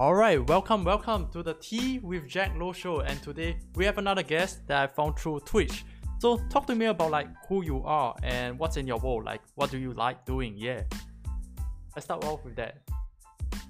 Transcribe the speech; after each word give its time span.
All 0.00 0.14
right, 0.14 0.42
welcome, 0.48 0.82
welcome 0.82 1.28
to 1.30 1.42
the 1.42 1.52
Tea 1.52 1.98
with 1.98 2.26
Jack 2.26 2.52
Loh 2.56 2.72
show. 2.72 3.00
And 3.00 3.22
today 3.22 3.58
we 3.74 3.84
have 3.84 3.98
another 3.98 4.22
guest 4.22 4.66
that 4.66 4.82
I 4.82 4.86
found 4.86 5.18
through 5.18 5.40
Twitch. 5.40 5.84
So 6.20 6.38
talk 6.48 6.66
to 6.68 6.74
me 6.74 6.86
about 6.86 7.10
like 7.10 7.28
who 7.46 7.62
you 7.62 7.84
are 7.84 8.16
and 8.22 8.58
what's 8.58 8.78
in 8.78 8.86
your 8.86 8.96
world. 8.96 9.26
Like, 9.26 9.42
what 9.56 9.70
do 9.70 9.76
you 9.76 9.92
like 9.92 10.24
doing? 10.24 10.54
Yeah, 10.56 10.84
let's 11.94 12.06
start 12.06 12.24
off 12.24 12.42
with 12.46 12.56
that. 12.56 12.78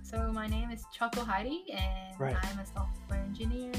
So 0.05 0.31
my 0.33 0.47
name 0.47 0.71
is 0.71 0.85
Choco 0.97 1.25
Heidi, 1.25 1.65
and 1.73 2.21
Right. 2.21 2.37
I'm 2.41 2.61
a 2.61 2.65
software 2.65 3.19
engineer. 3.19 3.73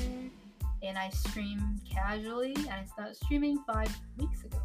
And 0.84 0.98
I 0.98 1.08
stream 1.12 1.80
casually, 1.90 2.56
and 2.56 2.70
I 2.70 2.84
started 2.84 3.16
streaming 3.16 3.64
five 3.66 3.98
weeks 4.18 4.44
ago. 4.44 4.60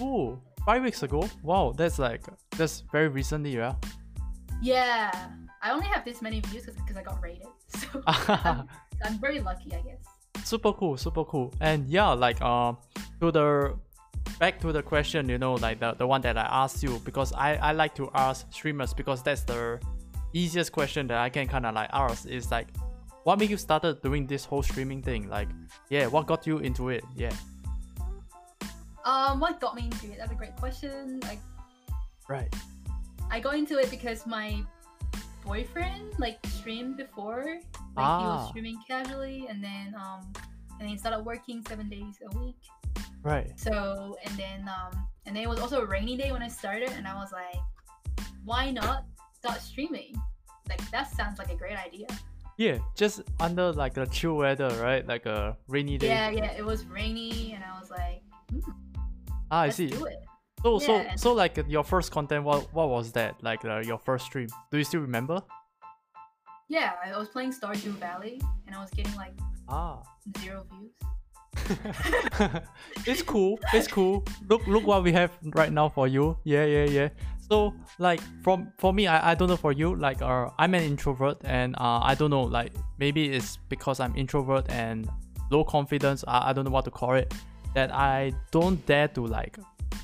Oh, 0.00 0.38
five 0.64 0.80
weeks 0.80 1.02
ago. 1.02 1.28
Wow, 1.42 1.74
that's 1.76 1.98
like 1.98 2.22
that's 2.56 2.84
very 2.92 3.08
recently, 3.08 3.56
yeah. 3.56 3.74
Yeah, 4.62 5.10
I 5.66 5.72
only 5.72 5.86
have 5.86 6.04
this 6.04 6.22
many 6.22 6.38
views 6.40 6.64
because 6.66 6.96
I 6.96 7.02
got 7.02 7.20
raided. 7.22 7.48
So 7.76 8.02
I'm, 8.06 8.68
I'm 9.04 9.18
very 9.18 9.40
lucky, 9.40 9.74
I 9.74 9.80
guess. 9.80 10.02
super 10.46 10.72
cool, 10.72 10.96
super 10.96 11.24
cool. 11.24 11.52
And 11.60 11.88
yeah, 11.88 12.10
like 12.12 12.40
um, 12.40 12.78
to 13.20 13.32
the 13.32 13.76
back 14.38 14.60
to 14.60 14.70
the 14.72 14.82
question, 14.82 15.28
you 15.28 15.38
know, 15.38 15.54
like 15.54 15.80
the, 15.80 15.94
the 15.94 16.06
one 16.06 16.20
that 16.22 16.36
I 16.38 16.46
asked 16.62 16.82
you 16.84 17.00
because 17.04 17.32
I 17.32 17.56
I 17.56 17.72
like 17.72 17.94
to 17.96 18.08
ask 18.14 18.46
streamers 18.52 18.94
because 18.94 19.22
that's 19.24 19.42
the 19.42 19.80
easiest 20.32 20.70
question 20.70 21.08
that 21.08 21.18
I 21.18 21.28
can 21.30 21.48
kind 21.48 21.66
of 21.66 21.74
like 21.74 21.90
ask 21.92 22.28
is 22.28 22.48
like, 22.50 22.68
what 23.24 23.38
made 23.40 23.50
you 23.50 23.56
started 23.56 24.00
doing 24.02 24.26
this 24.28 24.44
whole 24.44 24.62
streaming 24.62 25.02
thing? 25.02 25.28
Like, 25.28 25.48
yeah, 25.90 26.06
what 26.06 26.26
got 26.28 26.46
you 26.46 26.58
into 26.58 26.90
it? 26.90 27.02
Yeah, 27.16 27.34
Um, 29.04 29.40
what 29.40 29.60
got 29.60 29.74
me 29.74 29.82
into 29.90 30.06
it? 30.12 30.18
That's 30.18 30.32
a 30.32 30.34
great 30.36 30.56
question. 30.56 31.20
Like, 31.28 31.40
right. 32.28 32.52
I 33.30 33.40
got 33.40 33.54
into 33.56 33.78
it 33.78 33.90
because 33.90 34.26
my 34.26 34.62
boyfriend 35.46 36.12
like 36.18 36.38
streamed 36.48 36.96
before. 36.96 37.44
Like 37.96 38.20
he 38.20 38.26
Ah. 38.26 38.36
was 38.36 38.48
streaming 38.50 38.78
casually, 38.86 39.46
and 39.48 39.62
then 39.62 39.94
um, 39.94 40.20
and 40.72 40.80
then 40.80 40.88
he 40.88 40.96
started 40.98 41.20
working 41.24 41.64
seven 41.68 41.88
days 41.88 42.20
a 42.26 42.38
week. 42.38 42.56
Right. 43.22 43.50
So 43.58 44.16
and 44.24 44.36
then 44.36 44.68
um 44.68 44.92
and 45.26 45.34
then 45.34 45.42
it 45.42 45.48
was 45.48 45.58
also 45.60 45.80
a 45.82 45.86
rainy 45.86 46.16
day 46.16 46.30
when 46.32 46.42
I 46.42 46.48
started 46.48 46.90
and 46.98 47.06
I 47.08 47.14
was 47.14 47.32
like, 47.32 47.56
why 48.44 48.70
not 48.70 49.04
start 49.32 49.60
streaming? 49.60 50.14
Like 50.68 50.82
that 50.90 51.10
sounds 51.16 51.38
like 51.38 51.50
a 51.50 51.56
great 51.56 51.76
idea. 51.78 52.06
Yeah, 52.58 52.78
just 52.94 53.20
under 53.40 53.72
like 53.72 53.96
a 53.98 54.06
chill 54.06 54.34
weather, 54.36 54.68
right? 54.80 55.06
Like 55.06 55.26
a 55.26 55.56
rainy 55.68 55.98
day. 55.98 56.08
Yeah, 56.08 56.30
yeah, 56.30 56.52
it 56.52 56.64
was 56.64 56.86
rainy 56.86 57.52
and 57.54 57.62
I 57.64 57.78
was 57.80 57.90
like, 57.90 58.22
hmm, 58.50 58.70
ah, 59.50 59.60
I 59.60 59.70
see. 59.70 59.88
do 59.88 60.04
it. 60.06 60.24
So 60.66 60.78
so 60.80 60.96
Yeah, 60.96 61.14
so 61.14 61.32
like 61.32 61.64
your 61.68 61.84
first 61.84 62.10
content, 62.10 62.42
what 62.42 62.66
what 62.74 62.88
was 62.88 63.12
that? 63.12 63.40
Like 63.40 63.64
uh, 63.64 63.82
your 63.86 63.98
first 63.98 64.26
stream? 64.26 64.48
Do 64.72 64.78
you 64.78 64.84
still 64.84 65.00
remember? 65.00 65.40
Yeah, 66.68 66.94
I 67.04 67.16
was 67.16 67.28
playing 67.28 67.52
Stardew 67.52 67.94
Valley 68.02 68.40
and 68.66 68.74
I 68.74 68.80
was 68.80 68.90
getting 68.90 69.14
like 69.14 69.34
Ah. 69.68 70.02
zero 70.40 70.66
views. 70.70 70.90
it's 73.06 73.22
cool. 73.22 73.58
It's 73.72 73.86
cool. 73.86 74.24
Look 74.50 74.66
look 74.66 74.84
what 74.86 75.04
we 75.04 75.12
have 75.12 75.30
right 75.54 75.72
now 75.72 75.88
for 75.88 76.08
you. 76.08 76.36
Yeah, 76.42 76.64
yeah, 76.64 76.84
yeah. 76.84 77.08
So 77.48 77.72
like 78.00 78.20
from 78.42 78.72
for 78.78 78.92
me, 78.92 79.06
I, 79.06 79.30
I 79.30 79.34
don't 79.36 79.48
know 79.48 79.56
for 79.56 79.70
you. 79.72 79.94
Like 79.94 80.20
uh, 80.20 80.50
I'm 80.58 80.74
an 80.74 80.82
introvert 80.82 81.38
and 81.44 81.76
uh, 81.78 82.00
I 82.02 82.16
don't 82.16 82.30
know. 82.30 82.42
Like 82.42 82.72
maybe 82.98 83.30
it's 83.30 83.58
because 83.68 84.00
I'm 84.00 84.16
introvert 84.16 84.66
and 84.68 85.08
low 85.52 85.62
confidence. 85.62 86.24
I, 86.26 86.50
I 86.50 86.52
don't 86.52 86.64
know 86.64 86.74
what 86.74 86.84
to 86.86 86.90
call 86.90 87.14
it. 87.14 87.32
That 87.74 87.94
I 87.94 88.32
don't 88.50 88.84
dare 88.86 89.06
to 89.08 89.26
like 89.26 89.58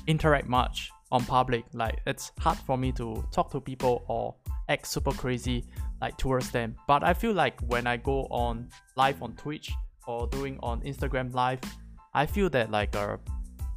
interact 0.07 0.47
much 0.47 0.89
on 1.11 1.23
public. 1.25 1.65
Like 1.73 1.99
it's 2.05 2.31
hard 2.39 2.57
for 2.57 2.77
me 2.77 2.91
to 2.93 3.23
talk 3.31 3.51
to 3.51 3.61
people 3.61 4.03
or 4.07 4.35
act 4.69 4.87
super 4.87 5.11
crazy 5.11 5.63
like 6.01 6.17
towards 6.17 6.51
them. 6.51 6.75
But 6.87 7.03
I 7.03 7.13
feel 7.13 7.33
like 7.33 7.59
when 7.61 7.87
I 7.87 7.97
go 7.97 8.23
on 8.29 8.69
live 8.95 9.21
on 9.21 9.33
Twitch 9.35 9.71
or 10.07 10.27
doing 10.27 10.59
on 10.61 10.81
Instagram 10.81 11.33
live, 11.33 11.59
I 12.13 12.25
feel 12.25 12.49
that 12.49 12.71
like 12.71 12.95
uh, 12.95 13.17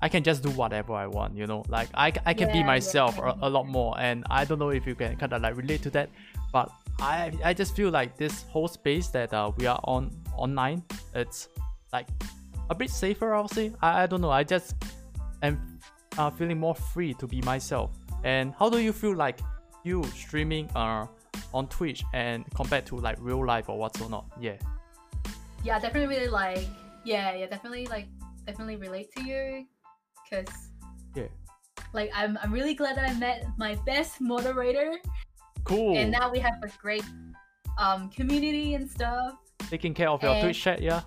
I 0.03 0.09
can 0.09 0.23
just 0.23 0.43
do 0.43 0.51
whatever 0.51 0.93
I 0.95 1.07
want, 1.07 1.37
you 1.37 1.47
know. 1.47 1.65
Like 1.69 1.89
I, 1.95 2.13
I 2.25 2.35
can 2.35 2.49
be 2.49 2.55
Yeah, 2.55 2.61
yeah, 2.61 2.67
myself 2.67 3.15
yeah. 3.19 3.33
a, 3.41 3.49
a 3.49 3.51
lot 3.51 3.67
more, 3.67 3.95
and 3.99 4.25
I 4.31 4.45
don't 4.45 4.59
know 4.59 4.71
if 4.71 4.87
you 4.87 4.95
can 4.95 5.17
kind 5.17 5.33
of 5.33 5.43
like 5.43 5.57
relate 5.57 5.83
to 5.83 5.91
that, 5.91 6.11
but 6.53 6.71
I 6.99 7.33
I 7.45 7.55
just 7.55 7.77
feel 7.77 7.91
like 7.91 8.17
this 8.17 8.43
whole 8.45 8.69
space 8.69 9.09
that 9.09 9.33
uh, 9.33 9.53
we 9.57 9.67
are 9.67 9.81
on 9.85 10.11
online, 10.37 10.83
it's 11.15 11.49
like 11.93 12.09
a 12.71 12.75
bit 12.75 12.91
safer. 12.91 13.35
I'll 13.35 13.49
say. 13.49 13.73
I, 13.81 14.03
I 14.03 14.07
don't 14.07 14.21
know. 14.21 14.31
I 14.31 14.43
just 14.43 14.75
am 15.43 15.76
uh, 16.19 16.31
feeling 16.31 16.59
more 16.59 16.75
free 16.75 17.15
to 17.15 17.27
be 17.27 17.41
myself. 17.43 17.91
And 18.25 18.55
how 18.59 18.69
do 18.71 18.79
you 18.79 18.93
feel 18.93 19.15
like 19.15 19.39
you 19.85 20.03
streaming 20.15 20.69
uh 20.75 21.07
on 21.55 21.69
Twitch 21.69 22.03
and 22.13 22.45
compared 22.55 22.87
to 22.87 22.97
like 22.97 23.17
real 23.21 23.45
life 23.45 23.69
or 23.69 23.79
what's 23.79 24.01
or 24.01 24.09
not? 24.11 24.27
Yeah. 24.41 24.57
Yeah, 25.65 25.79
definitely 25.79 26.15
really 26.17 26.29
like 26.29 26.67
yeah, 27.05 27.35
yeah, 27.35 27.47
definitely 27.47 27.87
like 27.87 28.07
definitely 28.47 28.77
relate 28.77 29.09
to 29.17 29.23
you 29.25 29.67
because 30.25 30.53
Yeah. 31.15 31.29
like 31.93 32.11
I'm 32.15 32.39
I'm 32.43 32.53
really 32.53 32.75
glad 32.75 32.97
that 32.97 33.09
I 33.11 33.15
met 33.15 33.47
my 33.59 33.75
best 33.87 34.21
moderator 34.21 34.99
Cool. 35.65 35.97
and 35.99 36.11
now 36.11 36.31
we 36.31 36.39
have 36.41 36.55
a 36.63 36.69
great 36.81 37.05
um 37.79 38.11
community 38.11 38.75
and 38.75 38.91
stuff. 38.91 39.35
Taking 39.71 39.95
care 39.95 40.09
of 40.11 40.23
your 40.23 40.33
and- 40.33 40.43
Twitch 40.43 40.61
chat, 40.61 40.81
yeah. 40.83 41.03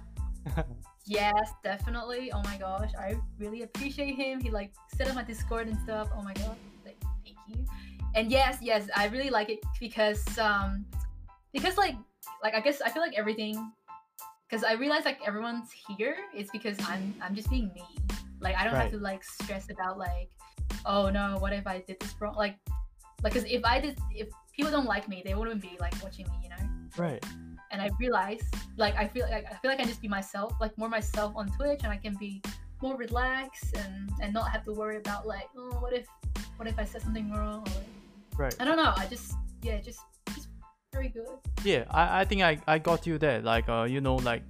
Yes, 1.09 1.49
definitely. 1.63 2.31
Oh 2.31 2.41
my 2.43 2.55
gosh, 2.57 2.91
I 2.97 3.15
really 3.39 3.63
appreciate 3.63 4.13
him. 4.13 4.39
He 4.39 4.51
like 4.51 4.71
set 4.95 5.07
up 5.07 5.15
my 5.15 5.23
Discord 5.23 5.67
and 5.67 5.75
stuff. 5.79 6.07
Oh 6.15 6.21
my 6.21 6.33
god, 6.35 6.55
like 6.85 6.97
thank 7.25 7.35
you. 7.47 7.65
And 8.13 8.31
yes, 8.31 8.59
yes, 8.61 8.87
I 8.95 9.07
really 9.07 9.31
like 9.31 9.49
it 9.49 9.57
because 9.79 10.23
um 10.37 10.85
because 11.51 11.77
like 11.77 11.95
like 12.43 12.53
I 12.53 12.59
guess 12.59 12.79
I 12.79 12.89
feel 12.89 13.01
like 13.01 13.17
everything 13.17 13.71
because 14.47 14.63
I 14.63 14.73
realize 14.73 15.03
like 15.03 15.17
everyone's 15.25 15.71
here 15.87 16.15
is 16.35 16.47
because 16.51 16.77
I'm 16.87 17.15
I'm 17.23 17.33
just 17.33 17.49
being 17.49 17.71
me. 17.73 17.83
Like 18.39 18.55
I 18.55 18.63
don't 18.63 18.73
Right. 18.73 18.83
have 18.83 18.91
to 18.91 18.99
like 18.99 19.23
stress 19.23 19.65
about 19.71 19.97
like 19.97 20.29
oh 20.85 21.09
no, 21.09 21.37
what 21.39 21.53
if 21.53 21.65
I 21.65 21.83
did 21.87 21.99
this 21.99 22.13
wrong? 22.21 22.35
Like 22.35 22.55
like 23.23 23.33
because 23.33 23.49
if 23.49 23.65
I 23.65 23.79
did 23.81 23.97
if 24.13 24.29
people 24.53 24.71
don't 24.71 24.85
like 24.85 25.07
me, 25.09 25.23
they 25.25 25.33
wouldn't 25.33 25.59
be 25.59 25.75
like 25.79 25.95
watching 26.03 26.27
me, 26.27 26.33
you 26.43 26.49
know 26.49 26.55
Right. 26.97 27.23
And 27.71 27.81
I 27.81 27.89
realized 27.99 28.43
like 28.77 28.95
I 28.95 29.07
feel 29.07 29.27
like 29.29 29.45
I 29.49 29.55
feel 29.55 29.71
like 29.71 29.79
I 29.79 29.85
just 29.85 30.01
be 30.01 30.07
myself, 30.07 30.53
like 30.59 30.77
more 30.77 30.89
myself 30.89 31.33
on 31.35 31.47
Twitch, 31.49 31.81
and 31.83 31.91
I 31.91 31.97
can 31.97 32.15
be 32.15 32.41
more 32.81 32.95
relaxed 32.95 33.75
and 33.75 34.09
and 34.21 34.33
not 34.33 34.49
have 34.49 34.63
to 34.65 34.73
worry 34.73 34.97
about 34.97 35.27
like 35.27 35.49
oh 35.57 35.77
what 35.79 35.93
if 35.93 36.07
what 36.57 36.67
if 36.67 36.79
I 36.79 36.85
said 36.85 37.01
something 37.01 37.31
wrong 37.31 37.61
or 37.61 37.71
like, 37.71 37.99
Right. 38.37 38.55
I 38.57 38.63
don't 38.63 38.77
know. 38.77 38.93
I 38.95 39.05
just 39.05 39.33
yeah 39.61 39.81
just 39.81 39.99
just 40.33 40.47
very 40.93 41.09
good. 41.09 41.27
Yeah, 41.63 41.83
I, 41.91 42.21
I 42.21 42.25
think 42.25 42.41
I, 42.41 42.57
I 42.67 42.79
got 42.79 43.05
you 43.05 43.17
there. 43.17 43.41
Like 43.41 43.67
uh 43.67 43.83
you 43.83 43.99
know 43.99 44.15
like 44.15 44.43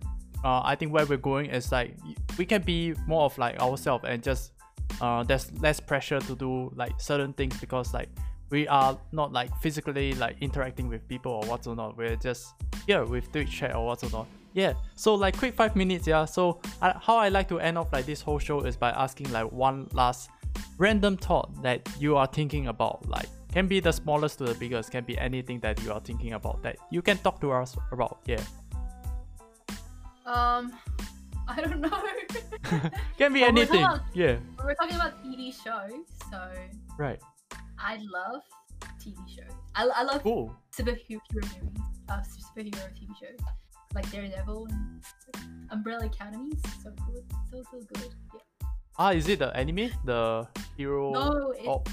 uh 0.44 0.62
I 0.64 0.76
think 0.76 0.94
where 0.94 1.08
we're 1.08 1.18
going 1.18 1.48
is 1.48 1.72
like 1.72 1.96
we 2.38 2.46
can 2.46 2.62
be 2.62 2.94
more 3.08 3.24
of 3.24 3.36
like 3.40 3.60
ourselves 3.60 4.06
and 4.08 4.22
just 4.22 4.54
uh 5.02 5.24
there's 5.24 5.52
less 5.60 5.80
pressure 5.80 6.20
to 6.20 6.36
do 6.36 6.72
like 6.76 7.02
certain 7.02 7.34
things 7.34 7.60
because 7.60 7.94
like 7.94 8.10
we 8.50 8.68
are 8.68 8.98
not 9.12 9.32
like 9.32 9.56
physically 9.62 10.14
like 10.14 10.38
interacting 10.42 10.88
with 10.88 11.08
people 11.08 11.32
or 11.32 11.44
what's 11.48 11.68
or 11.68 11.76
not. 11.76 11.98
We're 11.98 12.16
just 12.16 12.54
here 12.88 13.06
with 13.06 13.32
Twitch 13.32 13.52
chat 13.52 13.76
or 13.76 13.86
what's 13.86 14.04
or 14.04 14.10
not. 14.10 14.28
Yeah. 14.54 14.74
So 14.96 15.14
like 15.16 15.38
quick 15.38 15.54
five 15.54 15.76
minutes. 15.76 16.08
Yeah. 16.08 16.26
So 16.26 16.60
I, 16.82 16.94
how 17.00 17.18
I 17.18 17.30
like 17.30 17.48
to 17.50 17.60
end 17.60 17.78
off 17.78 17.94
like 17.94 18.06
this 18.06 18.22
whole 18.22 18.40
show 18.40 18.62
is 18.62 18.76
by 18.76 18.90
asking 18.92 19.32
like 19.32 19.52
one 19.52 19.88
last 19.94 20.30
random 20.78 21.18
thought 21.18 21.62
that 21.62 21.88
you 22.00 22.18
are 22.18 22.28
thinking 22.28 22.68
about 22.68 23.08
like 23.08 23.28
can 23.54 23.68
be 23.68 23.80
the 23.80 23.92
smallest 23.92 24.38
to 24.40 24.46
the 24.46 24.54
biggest 24.56 24.92
can 24.92 25.04
be 25.04 25.18
anything 25.18 25.60
that 25.60 25.82
you 25.84 25.92
are 25.92 26.00
thinking 26.00 26.34
about 26.34 26.62
that 26.64 26.78
you 26.92 27.02
can 27.02 27.18
talk 27.20 27.40
to 27.42 27.52
us 27.52 27.76
about 27.92 28.20
yeah 28.26 28.42
Um, 30.26 30.74
I 31.48 31.62
don't 31.62 31.82
know. 31.82 31.90
can 33.18 33.34
be 33.34 33.42
Well, 33.42 33.54
we're 33.54 33.60
anything 33.60 33.88
yeah 34.14 34.38
We're 34.64 34.76
talking 34.76 34.96
about 34.96 35.24
TV 35.24 35.54
shows, 35.54 36.06
so 36.32 36.42
right 36.98 37.20
I 37.80 37.98
love 38.12 38.42
TV 39.00 39.16
shows. 39.28 39.52
I, 39.76 39.88
I 39.88 40.04
love 40.04 40.24
cool 40.24 40.56
superhero 40.76 41.20
movies, 41.36 41.82
uh, 42.10 42.22
superhero 42.22 42.90
TV 42.94 43.10
shows 43.20 43.40
like 43.96 44.10
Daredevil 44.12 44.68
and 44.70 45.02
Umbrella 45.72 46.06
Academy. 46.06 46.52
So 46.84 46.92
good, 47.08 47.24
so 47.50 47.64
so 47.72 47.80
good. 47.94 48.14
Yeah. 48.34 48.68
ah 48.98 49.12
is 49.12 49.28
it 49.28 49.40
the 49.40 49.56
anime 49.56 49.90
the 50.06 50.48
hero 50.78 51.12
No, 51.12 51.52
it, 51.52 51.68
oh 51.68 51.84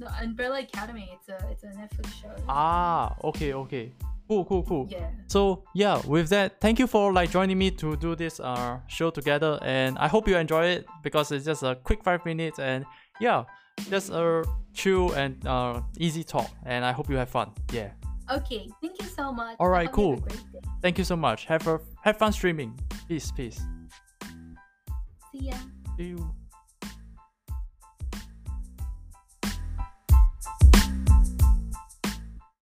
no, 0.00 0.06
Umbrella 0.20 0.60
Academy. 0.60 1.08
It's 1.12 1.28
a 1.28 1.38
it's 1.50 1.64
a 1.64 1.68
Netflix 1.68 2.12
show. 2.20 2.34
ah 2.48 3.14
okay 3.24 3.52
okay 3.54 3.92
cool 4.28 4.44
cool 4.44 4.62
cool 4.64 4.88
yeah. 4.90 5.08
so 5.28 5.62
yeah 5.72 6.02
with 6.06 6.28
that 6.30 6.60
thank 6.60 6.80
you 6.80 6.88
for 6.88 7.12
like 7.12 7.30
joining 7.30 7.56
me 7.56 7.70
to 7.70 7.94
do 7.96 8.16
this 8.16 8.40
uh 8.40 8.76
show 8.88 9.08
together 9.08 9.56
and 9.62 9.96
i 9.98 10.08
hope 10.08 10.26
you 10.26 10.36
enjoy 10.36 10.66
it 10.66 10.84
because 11.04 11.30
it's 11.30 11.44
just 11.44 11.62
a 11.62 11.76
quick 11.84 12.02
five 12.02 12.24
minutes 12.26 12.58
and 12.58 12.84
yeah 13.20 13.44
just 13.90 14.10
a 14.10 14.44
chill 14.74 15.12
and 15.12 15.46
uh 15.46 15.80
easy 15.98 16.24
talk 16.24 16.50
and 16.64 16.84
i 16.84 16.92
hope 16.92 17.08
you 17.10 17.16
have 17.16 17.28
fun 17.28 17.50
yeah 17.72 17.90
Okay. 18.28 18.68
Thank 18.82 19.00
you 19.00 19.06
so 19.06 19.30
much. 19.30 19.54
All 19.60 19.68
right, 19.68 19.86
hope 19.88 20.18
you 20.18 20.24
have 20.24 20.34
a 20.34 20.36
cool. 20.38 20.68
thank 20.82 20.98
you 20.98 21.04
so 21.04 21.14
much 21.14 21.44
have 21.46 21.64
a 21.68 21.78
have 22.02 22.16
fun 22.18 22.32
streaming 22.32 22.76
peace 23.06 23.30
peace 23.30 23.60
See 25.30 25.46
ya. 25.46 25.54
see 25.96 26.08
you 26.08 26.34